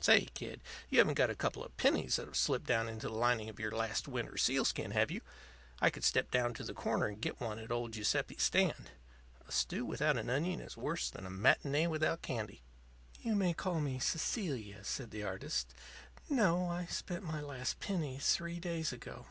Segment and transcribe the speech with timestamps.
[0.00, 3.48] Say, kid, you haven't got a couple of pennies that've slipped down into the lining
[3.48, 5.20] of your last winter's sealskin, have you?
[5.80, 8.90] I could step down to the corner and get one at old Giuseppe's stand.
[9.46, 12.64] A stew without an onion is worse'n a matin├®e without candy."
[13.20, 15.72] "You may call me Cecilia," said the artist.
[16.28, 19.26] "No; I spent my last penny three days ago."